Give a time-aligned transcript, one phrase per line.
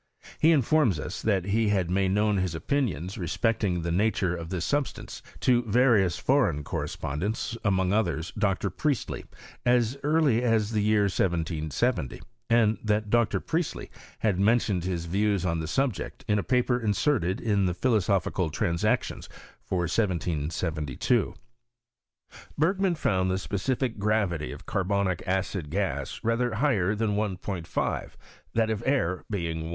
[0.39, 5.21] He informs us, thathe had made known his opinions respecting the naturs of this substance,
[5.41, 8.71] to various foreign correspoadents, among others to Dr.
[8.71, 9.25] Priestley,
[9.63, 12.19] as early as the year 1770,
[12.49, 13.39] and that Dr.
[13.39, 13.91] Priestley
[14.21, 17.99] had mentioned his views on the subject, in a paper inserted in the Pbi
[18.29, 19.29] > losophical Transactions
[19.61, 21.35] for 1772.
[22.57, 28.17] Bergman found the specific gravity of carbonic acid gas rather high er than 1 5,
[28.55, 29.69] that of air being 1.